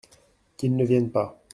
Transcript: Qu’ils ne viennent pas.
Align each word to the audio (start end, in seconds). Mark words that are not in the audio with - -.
Qu’ils 0.57 0.75
ne 0.75 0.83
viennent 0.83 1.11
pas. 1.11 1.39